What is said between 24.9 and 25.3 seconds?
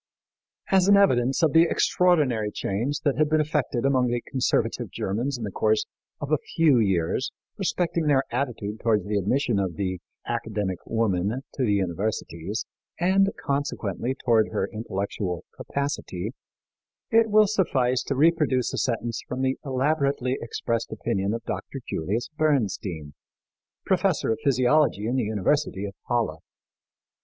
in the